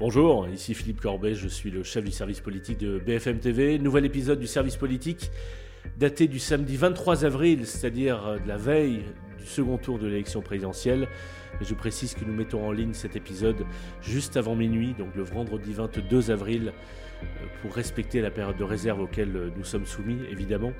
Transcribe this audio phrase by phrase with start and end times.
[0.00, 3.80] Bonjour, ici Philippe Corbet, je suis le chef du service politique de BFM TV.
[3.80, 5.32] Nouvel épisode du service politique
[5.98, 9.02] daté du samedi 23 avril, c'est-à-dire de la veille
[9.40, 11.08] du second tour de l'élection présidentielle.
[11.60, 13.66] Je précise que nous mettons en ligne cet épisode
[14.00, 16.72] juste avant minuit, donc le vendredi 22 avril,
[17.22, 17.26] euh,
[17.60, 20.72] pour respecter la période de réserve auquel euh, nous sommes soumis, évidemment.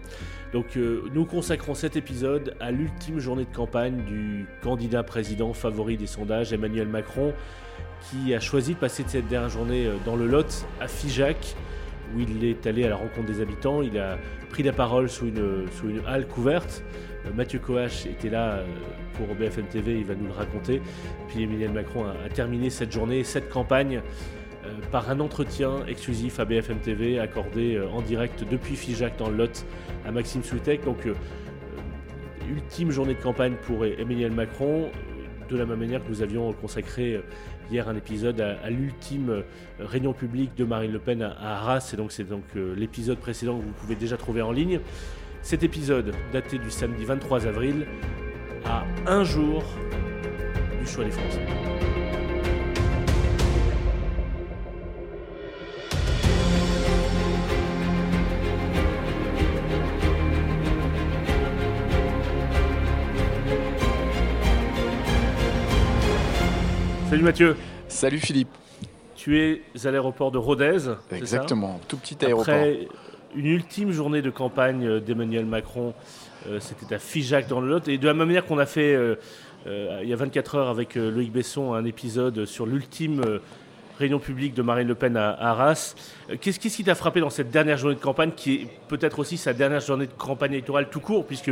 [0.52, 5.96] Donc euh, nous consacrons cet épisode à l'ultime journée de campagne du candidat président favori
[5.96, 7.34] des sondages, Emmanuel Macron,
[8.02, 11.56] qui a choisi de passer cette dernière journée dans le Lot, à Figeac,
[12.14, 13.82] où il est allé à la rencontre des habitants.
[13.82, 14.18] Il a
[14.50, 16.82] pris la parole sous une, sous une halle couverte.
[17.34, 18.62] Mathieu Coache était là
[19.18, 20.80] pour BFM TV, il va nous le raconter.
[21.28, 24.00] Puis Emmanuel Macron a, terminé cette journée, cette campagne
[24.64, 29.28] euh, par un entretien exclusif à BFM TV accordé euh, en direct depuis Figeac dans
[29.28, 29.66] le Lot
[30.06, 30.84] à Maxime Soutek.
[30.84, 31.14] Donc, euh,
[32.48, 34.90] ultime journée de campagne pour Emmanuel Macron,
[35.50, 37.20] de la même manière que nous avions consacré
[37.70, 39.42] hier un épisode à, l'ultime
[39.78, 41.90] réunion publique de Marine Le Pen à, Arras.
[41.92, 44.80] Et donc, c'est donc l'épisode précédent que vous pouvez déjà trouver en ligne.
[45.42, 47.86] Cet épisode, daté du samedi 23 avril,
[48.64, 49.62] à un jour
[50.80, 52.07] du choix des Français.
[67.08, 67.56] Salut Mathieu.
[67.88, 68.50] Salut Philippe.
[69.16, 70.90] Tu es à l'aéroport de Rodez.
[71.10, 72.52] Exactement, tout petit aéroport.
[72.52, 72.86] Après
[73.34, 75.94] une ultime journée de campagne d'Emmanuel Macron,
[76.48, 77.88] euh, c'était à Figeac dans le Lot.
[77.88, 79.14] Et de la même manière qu'on a fait euh,
[79.66, 83.22] euh, il y a 24 heures avec Loïc Besson un épisode sur l'ultime
[83.98, 85.94] réunion publique de Marine Le Pen à, Arras.
[86.42, 89.54] Qu'est-ce qui t'a frappé dans cette dernière journée de campagne, qui est peut-être aussi sa
[89.54, 91.50] dernière journée de campagne électorale tout court, puisque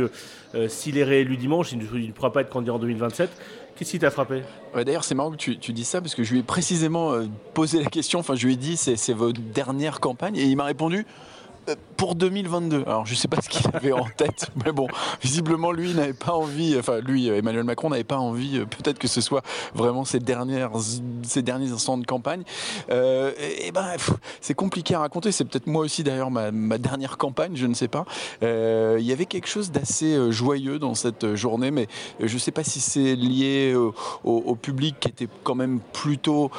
[0.69, 3.29] s'il est réélu dimanche, il ne, pourra pas être candidat en 2027.
[3.77, 4.41] Qu'est-ce qui t'a frappé?
[4.73, 7.13] D'ailleurs, c'est marrant que tu, tu, dis ça parce que je lui ai précisément
[7.53, 8.19] posé la question.
[8.19, 11.05] Enfin, je lui ai dit c'est votre dernière campagne et il m'a répondu
[11.69, 12.83] euh, pour 2022.
[12.85, 14.87] Alors je ne sais pas ce qu'il avait en tête, mais bon,
[15.21, 19.07] visiblement lui n'avait pas envie, enfin lui, Emmanuel Macron n'avait pas envie, euh, peut-être que
[19.07, 19.41] ce soit
[19.73, 20.71] vraiment ses, dernières,
[21.23, 22.43] ses derniers instants de campagne.
[22.89, 23.87] Euh, et, ben
[24.41, 27.87] c'est compliqué à raconter, c'est peut-être moi aussi d'ailleurs ma, dernière campagne, je ne sais
[27.87, 28.05] pas.
[28.41, 31.87] il y avait quelque chose d'assez joyeux dans cette journée, mais
[32.19, 33.75] je ne sais pas si c'est lié
[34.23, 36.51] au, public qui était quand même plutôt,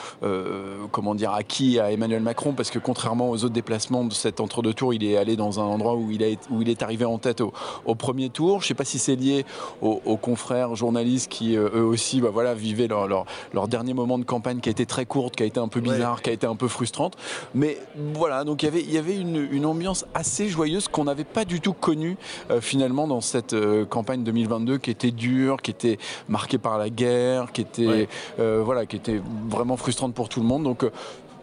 [0.91, 4.95] comment dire, acquis à Emmanuel Macron, parce que contrairement aux autres déplacements de cet entre-deux-tours,
[4.95, 7.95] il est allé dans un endroit où il, où il est arrivé en tête au,
[7.95, 8.61] premier tour.
[8.61, 9.45] Je ne sais pas si c'est lié
[9.81, 14.25] aux, confrères journalistes qui, euh, eux aussi, bah voilà, vivaient leur, leur, dernier moment de
[14.25, 16.47] campagne qui a été très courte, qui a été un peu bizarre, qui a été
[16.47, 17.17] un peu frustrante.
[17.55, 17.79] Mais
[18.15, 21.45] voilà, donc il y avait, il y avait une, ambiance assez joyeuse qu'on n'avait pas
[21.45, 22.17] du tout connue
[22.51, 26.89] euh, finalement dans cette euh, campagne 2022 qui était dure, qui était marquée par la
[26.89, 28.09] guerre, qui était,
[28.39, 30.63] voilà, qui était vraiment frustrante pour tout le monde.
[30.63, 30.85] Donc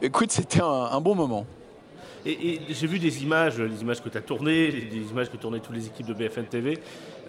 [0.02, 1.46] écoute, c'était un bon moment.
[2.26, 5.60] Et, j'ai vu des images, les images que tu as tournées, des images que tournaient
[5.60, 6.80] toutes les équipes de BFM TV.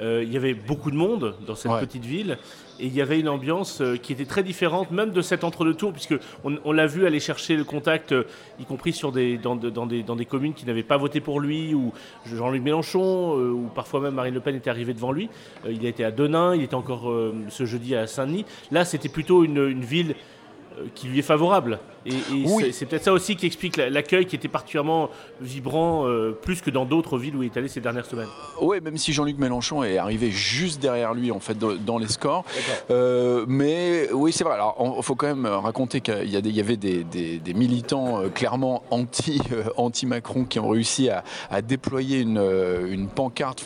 [0.01, 2.39] Euh, il y avait beaucoup de monde dans cette petite ville
[2.79, 5.93] et il y avait une ambiance euh, qui était très différente, même de cet entre-deux-tours,
[5.93, 6.15] puisque
[6.45, 8.25] on, l'a vu aller chercher le contact, euh,
[8.61, 11.41] y compris sur des, dans, dans, des, dans des communes qui n'avaient pas voté pour
[11.41, 11.93] lui, ou
[12.27, 15.29] Jean-Luc Mélenchon, ou parfois même Marine Le Pen était arrivée devant lui.
[15.69, 17.11] il a été à Denain, il était encore
[17.49, 18.45] ce jeudi à Saint-Denis.
[18.71, 20.15] Là, c'était plutôt une, une ville
[20.95, 21.79] qui lui est favorable.
[22.07, 25.11] Et, c'est peut-être ça aussi qui explique l'accueil qui était particulièrement
[25.41, 28.29] vibrant, euh, plus que dans d'autres villes où il est allé ces dernières semaines.
[28.61, 32.45] Oui, même si Jean-Luc Mélenchon est arrivé juste derrière lui, en fait, dans les scores.
[32.91, 34.55] Euh, mais oui, c'est vrai.
[34.55, 39.41] Alors, il faut quand même raconter qu'il y, y, avait des, militants euh, clairement anti,
[39.77, 42.39] anti, macron qui ont réussi à, déployer une,
[42.89, 43.65] une pancarte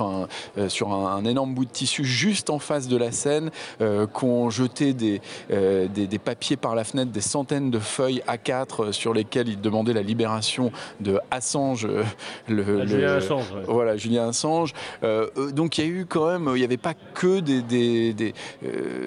[0.69, 4.95] sur un, énorme bout de tissu juste en face de la scène, qui ont jeté
[4.95, 9.61] des, des papiers par la fenêtre, des centaines de feuilles a4 euh, sur lesquels il
[9.61, 11.87] demandait la libération de Assange.
[11.87, 12.05] Euh,
[12.49, 13.45] le, Julien Assange.
[13.67, 14.73] Voilà, Julien Assange.
[15.03, 18.15] Euh, donc il y a eu quand même, il n'y avait pas que des, des,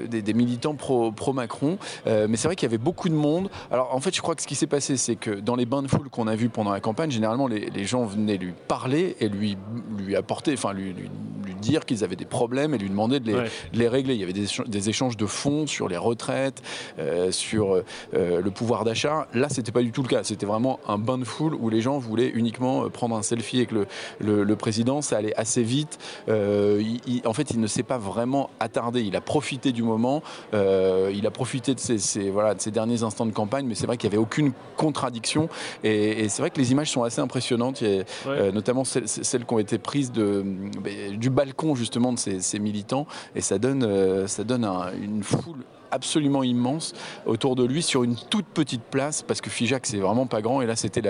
[0.07, 3.49] des, militants pro-Macron, mais c'est vrai qu'il y avait beaucoup de monde.
[3.71, 5.81] Alors en fait, je crois que ce qui s'est passé, c'est que dans les bains
[5.81, 9.27] de foule qu'on a vus pendant la campagne, généralement les, gens venaient lui parler et
[9.27, 9.57] lui,
[9.97, 11.09] lui apporter, enfin lui, lui,
[11.63, 14.15] dire qu'ils avaient des problèmes et lui demander de les, régler.
[14.15, 16.61] Il y avait des, échanges de fonds sur les retraites,
[17.31, 17.81] sur
[18.13, 19.27] le pouvoir d'achat.
[19.33, 20.23] Là, c'était pas du tout le cas.
[20.23, 23.57] C'était vraiment un bain de foule où les gens voulaient uniquement euh, prendre un selfie
[23.57, 23.87] avec le,
[24.19, 25.01] le, président.
[25.01, 25.99] Ça allait assez vite.
[26.29, 26.81] Euh,
[27.25, 29.01] en fait, il ne s'est pas vraiment attardé.
[29.01, 30.21] Il a profité du moment.
[30.53, 33.65] Euh, il a profité de ses, voilà, de ses derniers instants de campagne.
[33.65, 35.49] Mais c'est vrai qu'il n'y avait aucune contradiction.
[35.83, 37.83] Et, c'est vrai que les images sont assez impressionnantes,
[38.53, 40.45] notamment celles, qui ont été prises de,
[41.11, 43.07] du balcon justement de ces, militants.
[43.35, 44.65] Et ça donne, ça donne
[45.01, 46.93] une foule absolument immense
[47.25, 50.61] autour de lui sur une toute petite place, parce que Figeac, c'est vraiment pas grand.
[50.61, 51.01] Et là, c'était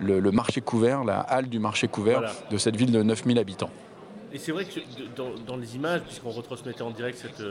[0.00, 3.70] le, le, marché couvert, la halle du marché couvert de cette ville de 9000 habitants.
[4.32, 4.80] Et c'est vrai que
[5.46, 7.46] dans, les images, puisqu'on retransmettait en direct cette,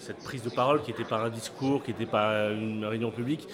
[0.00, 3.46] cette prise de parole qui n'était pas un discours, qui n'était pas une réunion publique,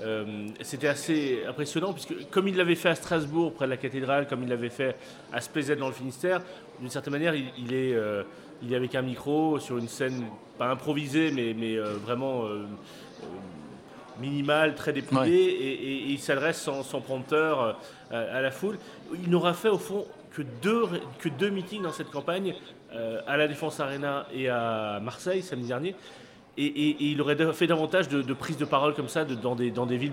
[0.00, 4.26] euh, c'était assez impressionnant, puisque comme il l'avait fait à Strasbourg, près de la cathédrale,
[4.26, 4.96] comme il l'avait fait
[5.32, 6.40] à Spézet dans le Finistère,
[6.80, 8.22] d'une certaine manière, il, est, euh,
[8.62, 10.24] il est avec un micro sur une scène,
[10.58, 12.44] pas improvisée, mais, mais euh, vraiment
[14.20, 17.78] minimale, très déployée, et, il s'adresse sans, sans, prompteur
[18.10, 18.78] à, la foule.
[19.22, 20.84] Il n'aura fait au fond que deux,
[21.18, 22.54] que deux meetings dans cette campagne,
[23.26, 25.94] à la Défense Arena et à Marseille samedi dernier.
[26.58, 30.12] Et, il aurait fait davantage de, prises de parole comme ça dans des villes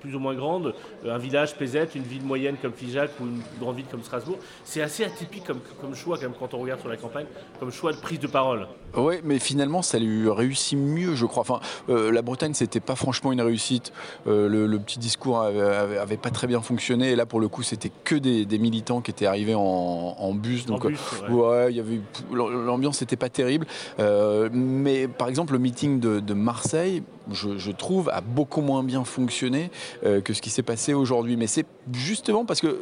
[0.00, 0.74] plus ou moins grande,
[1.04, 4.38] euh, un village Pézette, une ville moyenne comme Figeac ou une grande ville comme Strasbourg.
[4.64, 7.26] C'est assez atypique comme, comme choix quand, même, quand on regarde sur la campagne,
[7.58, 8.66] comme choix de prise de parole.
[8.96, 11.42] Oui, mais finalement, ça lui réussit mieux, je crois.
[11.42, 13.92] Enfin, euh, la Bretagne, c'était pas franchement une réussite.
[14.26, 17.12] Euh, le, petit discours avait, pas très bien fonctionné.
[17.12, 20.66] Et là, pour le coup, c'était que des, militants qui étaient arrivés en, bus.
[20.66, 21.70] Donc, ouais.
[21.70, 22.00] il y avait
[22.32, 23.66] l'ambiance n'était pas terrible.
[23.98, 29.04] mais par exemple, le meeting de, de Marseille, je, je, trouve, a beaucoup moins bien
[29.04, 29.70] fonctionné
[30.04, 31.36] euh, que ce qui s'est passé aujourd'hui.
[31.36, 32.78] Mais c'est justement parce que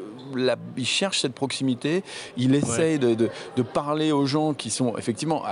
[0.76, 2.02] il cherche cette proximité,
[2.36, 3.30] il essaye de,
[3.74, 5.42] parler aux gens qui sont effectivement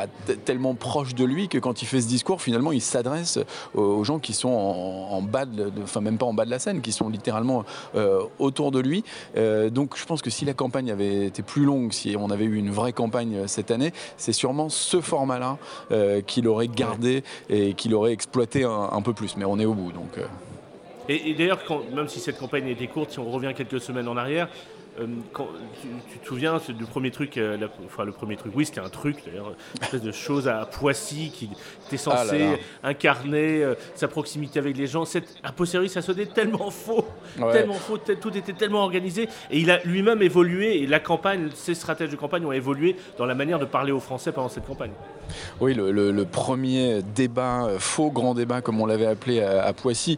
[0.44, 3.38] tellement proches de lui que quand il fait ce discours, finalement, il s'adresse
[3.74, 6.80] aux gens qui sont en, bas, de, enfin même pas en bas de la scène,
[6.80, 7.64] qui sont littéralement
[7.94, 9.04] euh, autour de lui.
[9.36, 12.44] Euh, donc je pense que si la campagne avait été plus longue, si on avait
[12.44, 15.58] eu une vraie campagne cette année, c'est sûrement ce format-là
[16.26, 19.36] qu'il aurait gardé et qu'il aurait exploité un, un, peu plus.
[19.36, 20.18] Mais on est au bout, donc.
[21.08, 21.60] Et, d'ailleurs,
[21.94, 24.48] même si cette campagne était courte, si on revient quelques semaines en arrière,
[24.98, 25.06] euh,
[26.10, 29.16] tu, te souviens du premier truc, euh, enfin le premier truc, oui c'était un truc
[29.26, 31.50] d'ailleurs, une espèce de chose à Poissy qui
[31.86, 35.04] était ah censé incarner euh, sa proximité avec les gens.
[35.04, 37.04] Cette, a posteriori ça sonnait tellement faux,
[37.52, 41.74] tellement faux, tout était tellement organisé et il a lui-même évolué et la campagne, ses
[41.74, 44.92] stratèges de campagne ont évolué dans la manière de parler aux Français pendant cette campagne.
[45.60, 50.16] Oui, le, premier débat, faux grand débat comme on l'avait appelé à, Poissy,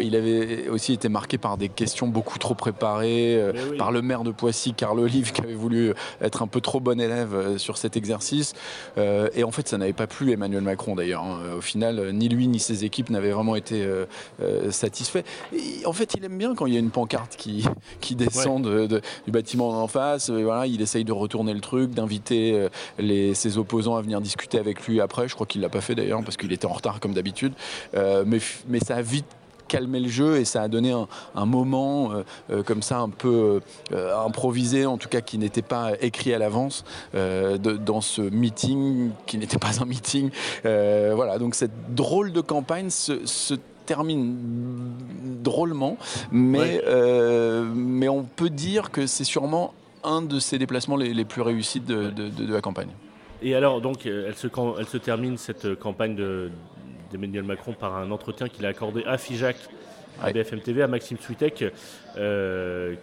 [0.00, 3.40] il avait aussi été marqué par des questions beaucoup trop préparées,
[3.78, 7.00] par le maire de Poissy, Carl Olive, qui avait voulu être un peu trop bon
[7.00, 8.54] élève euh, sur cet exercice.
[8.98, 11.22] Euh, et en fait, ça n'avait pas plu Emmanuel Macron d'ailleurs.
[11.22, 11.38] Hein.
[11.58, 15.22] Au final, ni lui ni ses équipes n'avaient vraiment été euh, satisfaits.
[15.84, 17.64] en fait, il aime bien quand il y a une pancarte qui,
[18.00, 20.30] qui descend du bâtiment en face.
[20.30, 22.68] voilà, il essaye de retourner le truc, d'inviter
[23.34, 25.28] ses opposants à venir discuter avec lui après.
[25.28, 27.52] Je crois qu'il l'a pas fait d'ailleurs parce qu'il était en retard comme d'habitude.
[27.94, 28.38] mais,
[28.68, 29.26] mais ça a vite
[29.66, 30.92] calmer le jeu et ça a donné
[31.34, 33.60] un, moment euh, euh, comme ça un peu
[33.92, 36.84] euh, improvisé, en tout cas qui n'était pas écrit à l'avance
[37.14, 40.30] dans ce meeting qui n'était pas un meeting.
[40.62, 43.54] voilà, donc cette drôle de campagne se,
[43.86, 44.36] termine
[45.44, 45.96] drôlement,
[46.32, 46.82] mais,
[47.74, 52.10] mais on peut dire que c'est sûrement un de ces déplacements les, plus réussis de,
[52.10, 52.90] de, la campagne.
[53.42, 54.48] Et alors, donc, elle se,
[54.78, 56.50] elle se termine cette campagne de,
[57.10, 59.56] d'Emmanuel Macron par un entretien qu'il a accordé à Figeac
[60.22, 61.64] à BFM TV, à Maxime Switek.
[62.18, 62.94] Euh,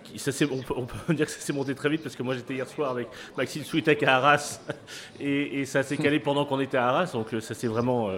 [0.75, 2.89] on, peut, dire que ça s'est monté très vite parce que moi j'étais hier soir
[2.89, 3.07] avec
[3.37, 4.59] Maxime Switek à Arras
[5.19, 7.11] et, ça s'est calé pendant qu'on était à Arras.
[7.13, 8.09] Donc euh, ça c'est vraiment.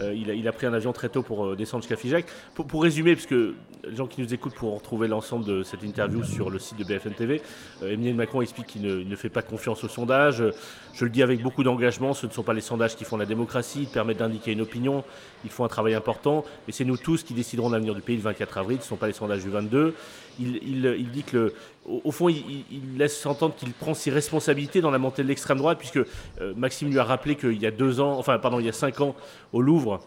[0.00, 2.26] Euh, il, a, pris un avion très tôt pour descendre jusqu'à Figeac.
[2.54, 3.54] Pour, résumer, parce que
[3.84, 6.84] les gens qui nous écoutent pourront retrouver l'ensemble de cette interview sur le site de
[6.84, 7.42] BFM TV,
[7.82, 10.42] Emmanuel Macron explique qu'il ne, fait pas confiance aux sondages.
[10.94, 13.26] Je le dis avec beaucoup d'engagement, ce ne sont pas les sondages qui font la
[13.26, 15.04] démocratie, ils permettent d'indiquer une opinion,
[15.44, 18.16] ils font un travail important, mais c'est nous tous qui déciderons de l'avenir du pays
[18.16, 19.94] le 24 avril, ce ne sont pas les sondages du 22.
[20.40, 21.52] Il, dit que,
[21.84, 22.64] au, fond, il,
[22.96, 25.98] laisse entendre qu'il prend ses responsabilités dans la montée de l'extrême droite, puisque
[26.40, 28.72] euh, Maxime lui a rappelé qu'il y a deux ans, enfin, pardon, il y a
[28.72, 29.14] cinq ans,
[29.52, 30.00] au Louvre,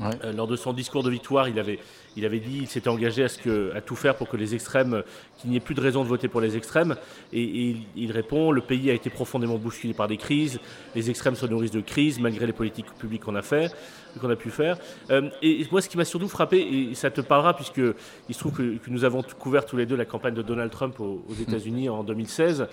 [0.00, 1.80] euh, lors de son discours de victoire, il avait,
[2.16, 4.54] il avait dit, il s'était engagé à, ce que, à tout faire pour que les
[4.54, 5.02] extrêmes,
[5.38, 6.96] qu'il n'y ait plus de raison de voter pour les extrêmes.
[7.32, 10.60] Et, il, répond, le pays a été profondément bousculé par des crises,
[10.94, 13.72] les extrêmes se nourrissent de crises malgré les politiques publiques qu'on a fait
[14.20, 14.78] qu'on a pu faire.
[15.10, 17.80] Euh, et moi, ce qui m'a surtout frappé, et ça te parlera, puisque
[18.28, 20.98] il se trouve que, nous avons couvert tous les deux la campagne de Donald Trump
[21.00, 22.66] aux, États-Unis en 2016.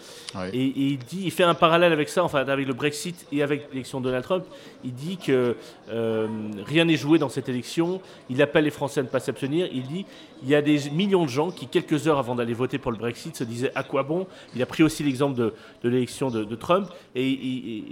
[0.54, 3.70] Et, il dit, il fait un parallèle avec ça, enfin avec le Brexit et avec
[3.72, 4.46] l'élection de Donald Trump.
[4.84, 5.56] Il dit que
[5.90, 6.28] euh,
[6.66, 8.02] rien n'est joué dans cette élection.
[8.30, 9.68] Il appelle les Français à ne pas s'abstenir.
[9.74, 10.06] Il dit,
[10.44, 12.98] il y a des millions de gens qui, quelques heures avant d'aller voter pour le
[12.98, 14.28] Brexit, se disaient à quoi bon?
[14.56, 16.90] Il a pris aussi l'exemple de, l'élection de, Trump.
[17.16, 17.32] Et,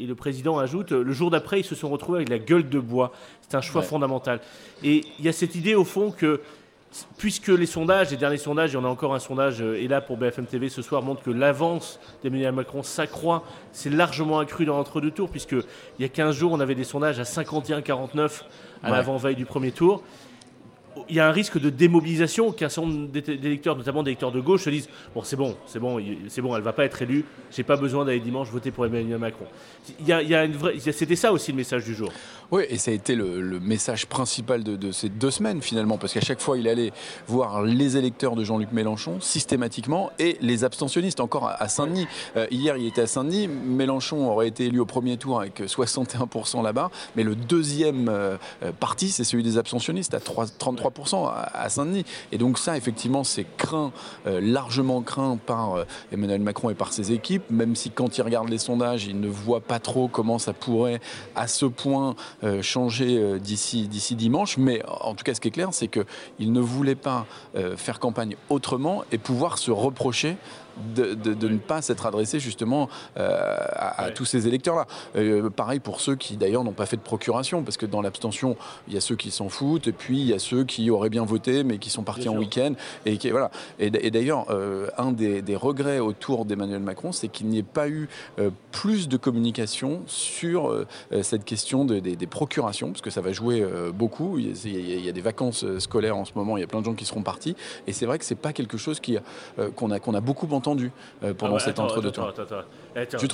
[0.02, 2.80] et, le président ajoute, le jour d'après, ils se sont retrouvés avec la gueule de
[2.80, 3.12] bois.
[3.54, 4.40] C'est un choix fondamental.
[4.84, 6.42] Et il y a cette idée, au fond, que
[7.20, 9.88] puisque les sondages, les derniers sondages, il y en a encore un sondage, euh, et
[9.88, 13.44] là pour BFM TV ce soir, montre que l'avance d'Emmanuel Macron s'accroît.
[13.72, 16.84] C'est largement accru dans l'entre-deux tours, puisque il y a 15 jours, on avait des
[16.84, 18.42] sondages à 51-49
[18.82, 20.02] à l'avant-veille du premier tour
[21.10, 24.40] il y a un risque de démobilisation qu'un certain nombre d'électeurs, notamment des électeurs de
[24.40, 27.26] gauche, se disent bon c'est bon, c'est bon, c'est bon, elle va pas être élue,
[27.52, 29.46] j'ai pas besoin d'aller dimanche voter pour Emmanuel Macron.
[30.00, 32.12] Il y a, il y a une vraie, c'était ça aussi le message du jour.
[32.52, 36.22] Oui, et ça a été le, message principal de, ces deux semaines finalement, parce qu'à
[36.22, 36.92] chaque fois il allait
[37.28, 42.08] voir les électeurs de Jean-Luc Mélenchon systématiquement et les abstentionnistes encore à Saint-Denis.
[42.36, 46.64] Euh, hier il était à Saint-Denis, Mélenchon aurait été élu au premier tour avec 61%
[46.64, 48.38] là-bas, mais le deuxième euh,
[48.80, 50.83] parti c'est celui des abstentionnistes à 3, 33
[51.28, 52.06] à Saint-Denis.
[52.32, 53.92] Et donc ça, effectivement, c'est craint,
[54.28, 58.22] euh, largement craint par euh, Emmanuel Macron et par ses équipes, même si quand il
[58.22, 61.00] regarde les sondages, il ne voit pas trop comment ça pourrait
[61.36, 64.58] à ce point euh, changer d'ici dimanche.
[64.58, 67.26] Mais en tout cas, ce qui est clair, c'est qu'il ne voulait pas
[67.76, 70.38] faire campagne autrement et pouvoir se reprocher
[70.96, 74.88] de, ne pas s'être adressé justement euh, à, tous ces électeurs-là.
[75.16, 78.56] Euh, pareil pour ceux qui d'ailleurs n'ont pas fait de procuration, parce que dans l'abstention,
[78.88, 81.10] il y a ceux qui s'en foutent, et puis il y a ceux qui auraient
[81.10, 82.74] bien voté, mais qui sont partis en week-end.
[83.06, 83.52] Et, qui, voilà.
[83.80, 88.10] et, d'ailleurs, euh, un des, regrets autour d'Emmanuel Macron, c'est qu'il n'y ait pas eu
[88.72, 90.86] plus de communication sur
[91.22, 93.64] cette question des procurations, parce que ça va jouer
[93.94, 94.40] beaucoup.
[94.40, 96.96] Il y, a, des vacances scolaires en ce moment, il y a plein de gens
[96.96, 99.00] qui seront partis, et c'est vrai que c'est pas quelque chose
[99.76, 102.28] qu'on a, qu'on a beaucoup entendu euh, pendant ah cet entre-deux temps.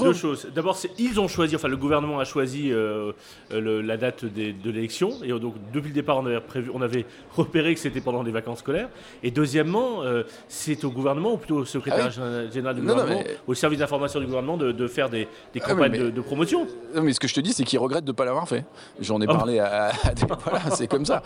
[0.03, 0.47] deux choses.
[0.53, 3.11] D'abord, ils ont choisi, enfin le gouvernement a choisi euh,
[3.51, 7.05] euh, la date de l'élection, et donc depuis le départ, on avait, prévu, on avait
[7.35, 8.89] repéré que c'était pendant les vacances scolaires.
[9.23, 10.01] Et deuxièmement,
[10.47, 14.25] c'est au gouvernement, ou plutôt au secrétaire ah général du gouvernement, au service d'information du
[14.25, 16.67] gouvernement, de, faire des, ah campagnes de, promotion.
[16.95, 18.65] Non, mais ce que je te dis, c'est qu'ils regrettent de ne pas l'avoir fait.
[18.99, 19.91] J'en ai parlé à,
[20.43, 21.21] voilà, c'est comme ça.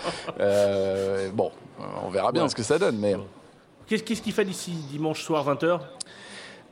[1.34, 1.52] bon,
[2.06, 3.16] on verra bien ce que ça donne, mais.
[4.02, 5.80] Qu'est-ce qu'il fait d'ici dimanche soir 20h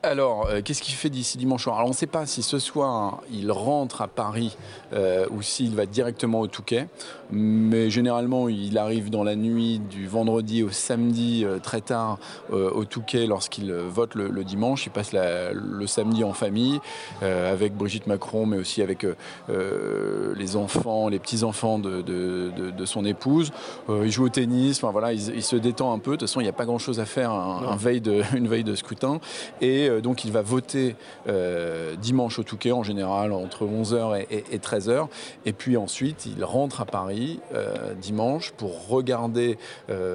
[0.04, 1.76] alors, euh, qu'est-ce qu'il fait d'ici dimanche soir?
[1.76, 4.58] Alors, on ne sait pas si ce soir il rentre à Paris
[4.94, 6.88] euh, ou s'il va directement au Touquet,
[7.30, 12.18] mais généralement il arrive dans la nuit du vendredi au samedi euh, très tard
[12.52, 14.88] au Touquet lorsqu'il vote le, dimanche.
[14.88, 16.80] Il passe le samedi en famille
[17.22, 19.06] avec Brigitte Macron, mais aussi avec
[19.48, 23.52] les enfants, les petits enfants de, son épouse.
[23.90, 24.78] il joue au tennis.
[24.78, 26.12] Enfin voilà, il, se détend un peu.
[26.12, 28.64] De toute façon, il n'y a pas grand-chose à faire un, veille de, une veille
[28.64, 29.20] de scrutin
[29.62, 30.96] et euh, donc il va voter
[31.28, 35.08] euh, dimanche au Touquet en général entre 11h et, 13h.
[35.46, 39.58] Et puis ensuite, il rentre à Paris euh, dimanche pour regarder,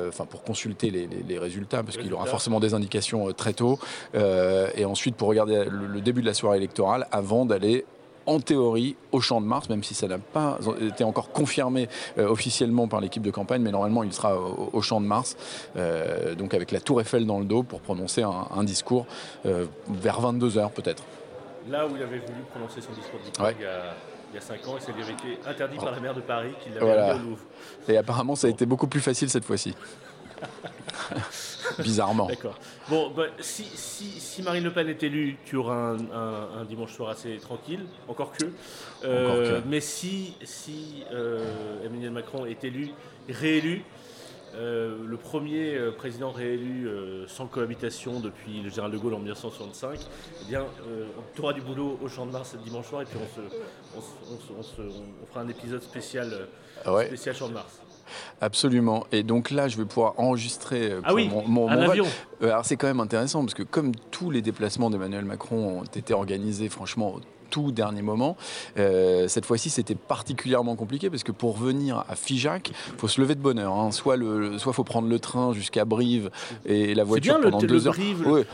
[0.08, 3.78] enfin pour consulter les, résultats, parce qu'il aura forcément des indications très tôt.
[4.14, 7.84] et ensuite pour regarder le début de la soirée électorale avant d'aller
[8.26, 12.28] en théorie au Champ de Mars, même si ça n'a pas été encore confirmé euh,
[12.28, 15.36] officiellement par l'équipe de campagne, mais normalement il sera au, Champ de Mars,
[15.76, 19.06] euh, donc avec la Tour Eiffel dans le dos pour prononcer un, discours
[19.46, 21.04] euh, vers 22h peut-être.
[21.68, 23.94] Là où il avait voulu prononcer son discours il, y a,
[24.34, 26.68] il 5 ans et ça lui avait été interdit par la maire de Paris qui
[26.70, 27.16] l'avait voilà.
[27.16, 27.42] au Louvre.
[27.88, 29.74] Et apparemment ça a été beaucoup plus facile cette fois-ci.
[31.78, 32.26] Bizarrement.
[32.26, 32.58] D'accord.
[32.88, 37.36] Bon, bah, si, si, Marine Le Pen est élue, tu auras un, dimanche soir assez
[37.38, 38.46] tranquille, encore que.
[39.04, 42.90] Euh, mais si, si euh, Emmanuel Macron est élu,
[43.28, 43.84] réélu,
[44.54, 46.88] euh, le premier président réélu
[47.26, 49.98] sans cohabitation depuis le général de Gaulle en 1965,
[50.42, 50.64] eh bien,
[51.36, 53.18] on aura du boulot au Champ de Mars dimanche soir et puis
[53.96, 56.48] on, on, fera un épisode spécial,
[57.06, 57.80] spécial Champ de Mars.
[58.40, 59.06] Absolument.
[59.12, 61.12] Et donc là, je vais pouvoir enregistrer euh, ah
[61.46, 62.06] mon, avion.
[62.42, 65.84] Euh, alors c'est quand même intéressant parce que comme tous les déplacements d'Emmanuel Macron ont
[65.84, 67.16] été organisés, franchement,
[67.50, 68.36] tout dernier moment.
[68.78, 73.20] Euh, cette fois-ci, c'était particulièrement compliqué parce que pour venir à Figeac, il faut se
[73.20, 73.74] lever de bonne heure.
[73.74, 73.90] Hein.
[73.90, 76.30] Soit il soit faut prendre le train jusqu'à Brive
[76.64, 77.96] et la voiture pendant deux heures.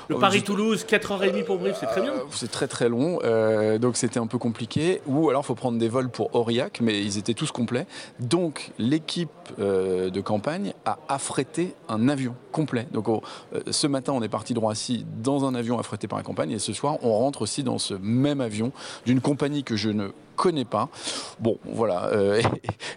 [0.08, 2.12] le, Paris-Toulouse, 4h30 pour Brive, c'est très bien.
[2.12, 5.00] Euh, c'est très très long, euh, donc c'était un peu compliqué.
[5.06, 7.87] Ou alors, il faut prendre des vols pour Aurillac, mais ils étaient tous complets.
[8.20, 12.87] Donc, l'équipe de campagne a affrété un avion complet.
[12.92, 13.06] Donc,
[13.70, 16.58] ce matin, on est parti de Roissy dans un avion affrété par la campagne, et
[16.58, 18.72] ce soir, on rentre aussi dans ce même avion
[19.07, 20.89] d'une compagnie que je ne connais pas.
[21.41, 22.07] Bon, voilà.
[22.07, 22.43] Euh,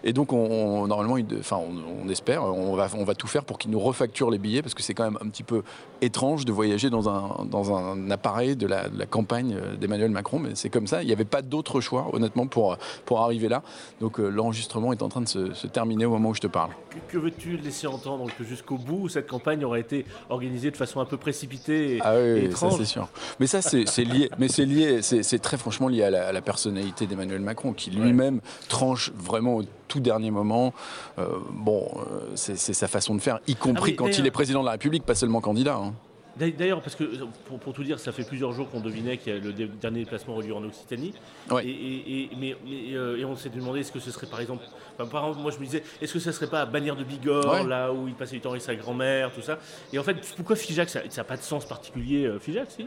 [0.04, 3.70] et, donc, on, normalement, enfin, on, espère, on va, on va tout faire pour qu'ils
[3.70, 5.62] nous refacturent les billets parce que c'est quand même un petit peu
[6.02, 10.68] étrange de voyager dans un, dans un appareil de la, campagne d'Emmanuel Macron, mais c'est
[10.68, 11.02] comme ça.
[11.02, 13.62] Il n'y avait pas d'autre choix, honnêtement, pour, pour arriver là.
[14.00, 16.70] Donc, euh, l'enregistrement est en train de se, terminer au moment où je te parle.
[17.08, 18.26] Que, veux-tu laisser entendre?
[18.36, 22.14] Que jusqu'au bout, cette campagne aurait été organisée de façon un peu précipitée et, ah
[22.16, 23.08] oui, étrange ça c'est sûr.
[23.40, 26.40] Mais ça, c'est lié, mais c'est lié, c'est très franchement lié à la, à la
[26.40, 30.72] personnalité d'Emmanuel Emmanuel Macron, qui lui-même tranche vraiment au tout dernier moment.
[31.18, 34.30] Euh, bon, euh, c'est sa façon de faire, y compris Ah oui, quand il est
[34.30, 35.76] président de la République, pas seulement candidat.
[35.76, 35.94] hein.
[36.38, 37.04] D'ailleurs- parce que
[37.46, 40.34] pour, pour tout dire, ça fait plusieurs jours qu'on devinait que le dé- dernier déplacement
[40.34, 41.14] aurait lieu en Occitanie.
[41.50, 41.64] Ouais.
[41.66, 44.40] Et, et- et- mais, mais, euh, et on s'est demandé est-ce que ce serait par
[44.42, 44.62] exemple.
[44.98, 47.04] enfin, par exemple, moi je me disais, est-ce que ça serait pas à Bagnères de
[47.04, 47.66] Bigorre, Ouais.
[47.66, 49.58] là où il passait du temps avec sa grand-mère, tout ça?
[49.94, 52.86] Et en fait, pourquoi Figeac Ça n'a pas de sens particulier, Figeac, si?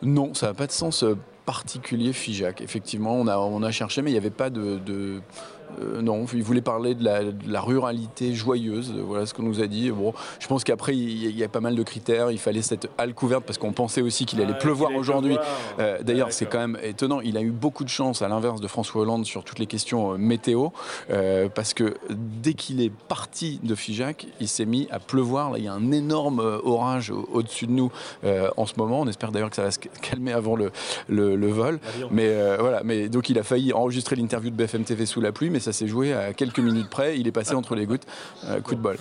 [0.00, 1.04] Non, ça n'a pas de sens
[1.44, 2.60] particulier, Figeac.
[2.60, 4.78] Effectivement, on a, on a cherché, mais il n'y avait pas de.
[4.78, 5.20] de-
[5.80, 9.60] euh, non, il voulait parler de la, de la ruralité joyeuse, voilà ce qu'on nous
[9.62, 9.90] a dit.
[9.90, 12.30] Bon, je pense qu'après, il y, a- il y a pas mal de critères.
[12.30, 15.34] Il fallait cette halle couverte parce qu'on pensait aussi qu'il allait Ah, pleuvoir allait aujourd'hui.
[15.34, 15.56] pleuvoir.
[15.78, 17.20] Euh, D'ailleurs, c'est quand même étonnant.
[17.20, 20.14] Il a eu beaucoup de chance, à l'inverse de François Hollande, sur toutes les questions
[20.14, 20.68] euh, météo,
[21.54, 25.50] parce que dès qu'il est parti de Figeac, il s'est mis à pleuvoir.
[25.50, 27.90] Là, il y a un énorme orage au- au-dessus de nous
[28.56, 29.00] en ce moment.
[29.00, 30.70] On espère d'ailleurs que ça va se calmer avant le,
[31.08, 31.80] le- le vol.
[32.10, 35.50] Mais voilà, mais donc il a failli enregistrer l'interview de BFM TV sous la pluie,
[35.50, 37.18] mais ça s'est joué à quelques minutes près.
[37.18, 38.06] Il est passé entre les gouttes.
[38.44, 38.98] Euh, coup de bol.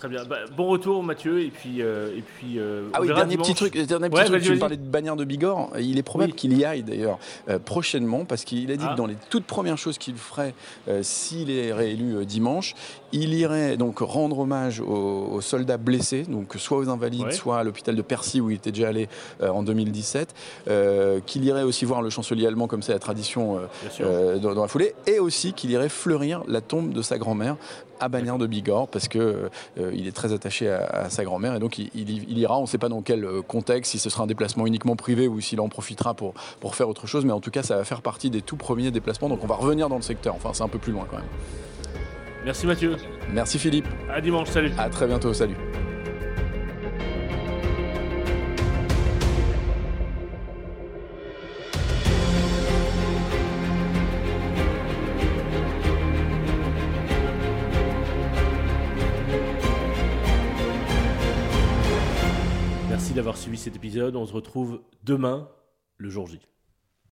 [0.00, 0.24] Très bien.
[0.24, 1.42] Bah, bon retour, Mathieu.
[1.42, 1.82] Et puis.
[1.82, 3.46] euh, et puis euh, Ah oui, dernier dimanche.
[3.48, 5.70] petit truc, dernier petit Ouais, truc, tu me parlais de bannière de Bigorre.
[5.78, 6.36] Il est probable Oui.
[6.36, 7.18] qu'il y aille d'ailleurs
[7.50, 8.92] euh, prochainement parce qu'il a dit Ah.
[8.92, 10.54] que dans les toutes premières choses qu'il ferait
[10.88, 12.74] euh, s'il est réélu euh, dimanche,
[13.12, 14.86] il irait donc rendre hommage aux,
[15.32, 17.32] aux soldats blessés, donc soit aux invalides, Ouais.
[17.32, 19.06] soit à l'hôpital de Percy où il était déjà allé
[19.42, 20.34] euh, en 2017,
[20.68, 23.60] euh, qu'il irait aussi voir le chancelier allemand comme c'est la tradition euh,
[24.00, 27.56] euh, dans, dans la foulée, et aussi qu'il irait fleurir la tombe de sa grand-mère
[28.02, 31.54] à Bagnères de Bigorre parce que euh, il est très attaché à, à sa grand-mère
[31.54, 32.58] et donc il, il y- il ira.
[32.58, 35.28] On ne sait pas dans quel euh, contexte, si ce sera un déplacement uniquement privé
[35.28, 37.84] ou s'il en profitera pour, pour faire autre chose, mais en tout cas ça va
[37.84, 39.28] faire partie des tout premiers déplacements.
[39.28, 40.34] Donc on va revenir dans le secteur.
[40.34, 41.26] Enfin c'est un peu plus loin quand même.
[42.44, 42.96] Merci Mathieu.
[43.32, 43.86] Merci Philippe.
[44.10, 44.48] À dimanche.
[44.48, 44.72] Salut.
[44.78, 45.32] À très bientôt.
[45.34, 45.56] Salut.
[63.82, 65.48] On se retrouve demain,
[65.96, 66.38] le jour J.